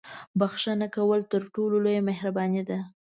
[0.39, 2.79] •بښنه کول تر ټولو لویه مهرباني ده.